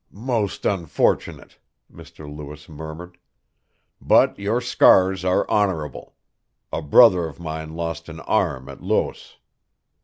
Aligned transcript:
"Most 0.09 0.65
unfortunate," 0.65 1.59
Mr. 1.93 2.25
Lewis 2.27 2.67
murmured. 2.67 3.19
"But 4.01 4.39
your 4.39 4.59
scars 4.59 5.23
are 5.23 5.47
honorable. 5.47 6.15
A 6.73 6.81
brother 6.81 7.27
of 7.27 7.39
mine 7.39 7.75
lost 7.75 8.09
an 8.09 8.19
arm 8.21 8.67
at 8.67 8.81
Loos." 8.81 9.37